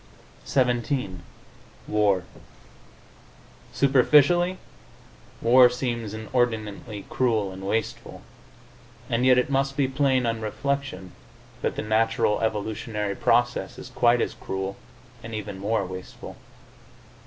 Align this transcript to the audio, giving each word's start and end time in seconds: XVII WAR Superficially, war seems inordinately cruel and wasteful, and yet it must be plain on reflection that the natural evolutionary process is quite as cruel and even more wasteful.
XVII 0.47 1.19
WAR 1.87 2.23
Superficially, 3.71 4.57
war 5.43 5.69
seems 5.69 6.15
inordinately 6.15 7.05
cruel 7.07 7.51
and 7.51 7.61
wasteful, 7.67 8.23
and 9.11 9.27
yet 9.27 9.37
it 9.37 9.51
must 9.51 9.77
be 9.77 9.87
plain 9.87 10.25
on 10.25 10.41
reflection 10.41 11.11
that 11.61 11.75
the 11.75 11.83
natural 11.83 12.41
evolutionary 12.41 13.15
process 13.15 13.77
is 13.77 13.89
quite 13.89 14.21
as 14.21 14.33
cruel 14.33 14.75
and 15.21 15.35
even 15.35 15.59
more 15.59 15.85
wasteful. 15.85 16.35